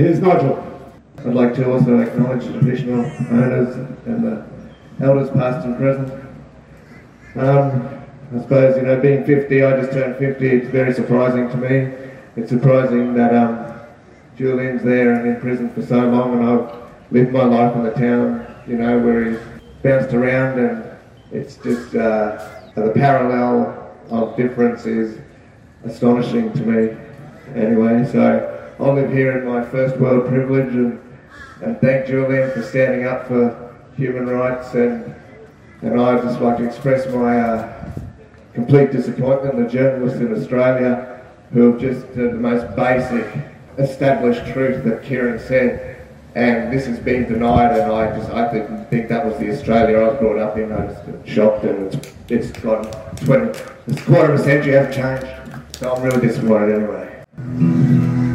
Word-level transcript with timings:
Here's 0.00 0.18
Nigel. 0.18 0.56
I'd 1.18 1.34
like 1.34 1.54
to 1.56 1.70
also 1.70 1.98
acknowledge 1.98 2.46
the 2.46 2.52
traditional 2.54 3.04
owners 3.04 3.76
and 4.06 4.24
the 4.24 4.46
elders 5.04 5.28
past 5.28 5.66
and 5.66 5.76
present. 5.76 6.10
Um, 7.36 8.00
I 8.34 8.40
suppose, 8.40 8.78
you 8.78 8.84
know, 8.84 8.98
being 8.98 9.26
50, 9.26 9.62
I 9.62 9.78
just 9.78 9.92
turned 9.92 10.16
50, 10.16 10.48
it's 10.48 10.70
very 10.70 10.94
surprising 10.94 11.50
to 11.50 11.56
me. 11.58 11.92
It's 12.34 12.48
surprising 12.48 13.12
that 13.12 13.34
um, 13.34 13.78
Julian's 14.38 14.82
there 14.82 15.12
and 15.12 15.28
in 15.28 15.38
prison 15.38 15.70
for 15.74 15.82
so 15.82 15.98
long 15.98 16.32
and 16.32 16.48
I've 16.48 17.12
lived 17.12 17.32
my 17.32 17.44
life 17.44 17.76
in 17.76 17.82
the 17.82 17.90
town, 17.90 18.46
you 18.66 18.78
know, 18.78 18.98
where 19.00 19.32
he's 19.32 19.40
bounced 19.82 20.14
around 20.14 20.58
and 20.60 20.82
it's 21.30 21.56
just, 21.56 21.94
uh, 21.94 22.70
the 22.74 22.90
parallel 22.96 23.94
of 24.08 24.34
difference 24.34 24.86
is 24.86 25.20
astonishing 25.84 26.54
to 26.54 26.62
me. 26.62 26.96
Anyway, 27.54 28.10
so 28.10 28.59
I 28.80 28.88
live 28.92 29.12
here 29.12 29.38
in 29.38 29.46
my 29.46 29.62
first 29.62 29.98
world 29.98 30.26
privilege 30.26 30.74
and, 30.74 30.98
and 31.60 31.78
thank 31.82 32.06
Julian 32.06 32.50
for 32.50 32.62
standing 32.62 33.04
up 33.04 33.28
for 33.28 33.76
human 33.94 34.26
rights 34.26 34.72
and 34.72 35.14
and 35.82 36.00
I'd 36.00 36.22
just 36.22 36.40
like 36.40 36.56
to 36.58 36.66
express 36.66 37.06
my 37.08 37.38
uh, 37.40 37.90
complete 38.54 38.90
disappointment. 38.90 39.56
The 39.56 39.70
journalists 39.70 40.18
in 40.20 40.34
Australia 40.34 41.20
who 41.52 41.72
have 41.72 41.80
just 41.80 42.06
uh, 42.12 42.14
the 42.14 42.32
most 42.32 42.74
basic 42.74 43.26
established 43.76 44.50
truth 44.52 44.82
that 44.84 45.02
Kieran 45.04 45.38
said. 45.38 46.06
And 46.34 46.72
this 46.72 46.86
has 46.86 46.98
been 46.98 47.30
denied 47.30 47.78
and 47.78 47.92
I 47.92 48.16
just 48.16 48.30
I 48.30 48.50
think, 48.50 48.88
think 48.88 49.08
that 49.08 49.26
was 49.26 49.38
the 49.38 49.50
Australia 49.50 49.98
I 49.98 50.08
was 50.08 50.18
brought 50.18 50.38
up 50.38 50.56
in. 50.56 50.72
I 50.72 50.86
was 50.86 51.28
shocked 51.28 51.64
and 51.64 51.92
it's, 51.92 52.14
it's 52.28 52.60
gone 52.60 52.84
20 53.26 53.58
it's 53.88 54.02
quarter 54.04 54.32
of 54.32 54.40
a 54.40 54.42
century 54.42 54.72
hasn't 54.72 54.94
changed. 54.94 55.76
So 55.76 55.94
I'm 55.94 56.02
really 56.02 56.26
disappointed 56.26 56.76
anyway 56.76 58.29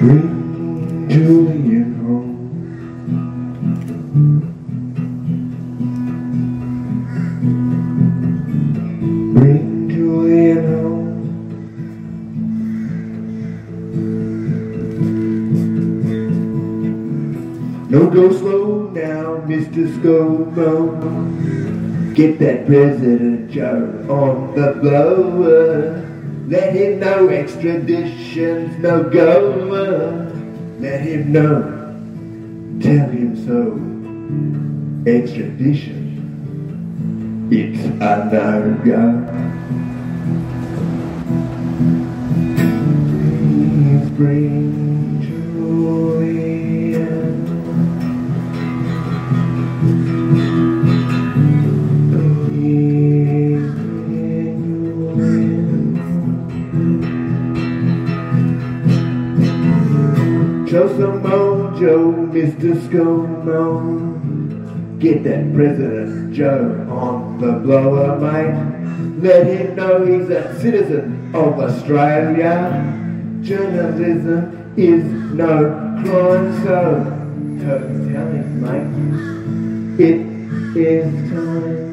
Bring 0.00 1.08
Julian 1.10 1.94
home 2.00 2.40
Bring 9.34 9.90
Julian 9.90 10.64
home 10.72 11.20
No 17.90 18.08
go 18.08 18.32
slow 18.32 18.88
now, 18.94 19.44
Mr. 19.46 19.86
ScoMo. 20.00 20.96
Get 22.14 22.38
that 22.38 22.64
President 22.64 23.50
Joe 23.50 24.06
on 24.08 24.54
the 24.54 24.72
blower. 24.80 26.09
Let 26.50 26.74
him 26.74 26.98
know 26.98 27.28
extradition's 27.28 28.76
no 28.78 29.04
go. 29.04 30.30
Let 30.80 31.00
him 31.00 31.30
know. 31.30 31.62
Tell 32.82 33.08
him 33.08 33.36
so. 33.46 33.78
Extradition. 35.08 36.10
It's 37.52 37.84
a 37.84 38.28
no-go. 38.32 39.26
Please 39.26 39.59
Show 60.70 60.86
some 60.86 61.20
mojo, 61.24 62.30
Mr. 62.30 62.76
ScoMo. 62.86 63.74
Get 65.00 65.24
that 65.24 65.52
President 65.52 66.32
Joe 66.32 66.86
on 66.88 67.40
the 67.40 67.54
blower, 67.54 68.16
mate. 68.20 68.54
Let 69.20 69.48
him 69.48 69.74
know 69.74 70.06
he's 70.06 70.30
a 70.30 70.60
citizen 70.60 71.32
of 71.34 71.58
Australia. 71.58 72.70
Journalism 73.42 74.72
is 74.76 75.02
no 75.34 75.72
crime, 76.04 76.62
so 76.62 77.02
don't 77.58 78.12
tell 78.12 78.28
him, 78.30 78.60
mate. 78.62 80.06
It 80.06 80.20
is 80.76 81.30
time. 81.32 81.89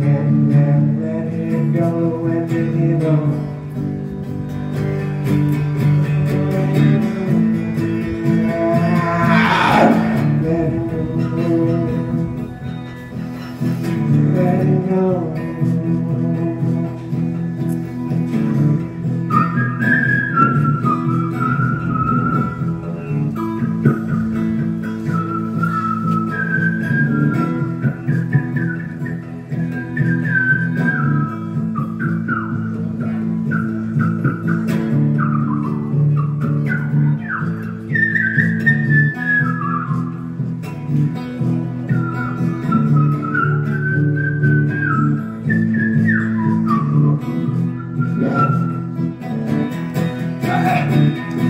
let, 0.00 0.32
let, 0.50 0.82
let 1.00 1.32
him 1.32 1.72
go 1.72 3.57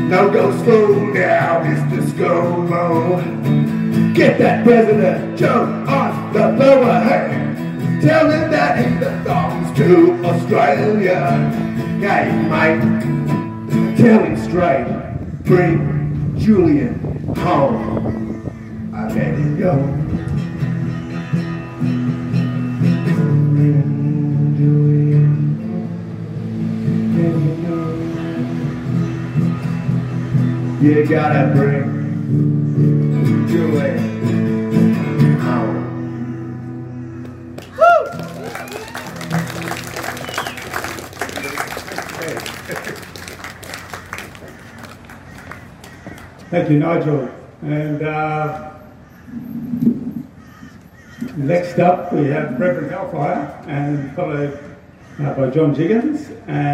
Now 0.08 0.24
go 0.30 0.50
slow 0.64 1.04
now, 1.12 1.60
Mr. 1.62 2.00
ScoMo. 2.00 3.20
Get 4.14 4.38
that 4.38 4.64
President 4.64 5.38
Joe 5.38 5.64
on 5.86 6.32
the 6.32 6.54
blower. 6.56 7.00
Hey, 7.00 7.28
tell 8.00 8.30
him 8.30 8.50
that 8.50 8.78
he 8.78 8.88
belongs 8.98 9.76
to 9.76 10.14
Australia. 10.24 11.30
Hey, 12.00 12.32
mate, 12.48 12.80
tell 13.98 14.24
him 14.24 14.34
straight. 14.38 14.86
Bring 15.44 16.34
Julian 16.38 16.98
home. 17.36 18.50
I 18.94 19.08
let 19.08 19.34
him 19.34 19.58
go. 19.58 19.74
You 30.80 31.04
gotta 31.04 31.52
bring 31.54 33.48
Julian 33.48 33.98
home. 35.40 35.78
Thank 46.48 46.70
you, 46.70 46.78
Nigel. 46.78 47.28
And 47.62 48.02
uh, 48.02 48.70
next 51.36 51.80
up, 51.80 52.12
we 52.12 52.28
have 52.28 52.52
Reverend 52.60 52.92
Hellfire, 52.92 53.64
and 53.66 54.14
followed 54.14 54.56
uh, 55.18 55.34
by 55.34 55.50
John 55.50 55.74
Jiggins. 55.74 56.30
And 56.46 56.68